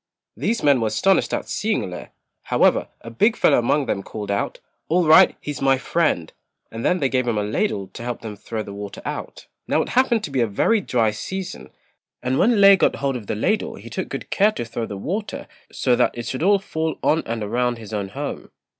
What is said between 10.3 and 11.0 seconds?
be a very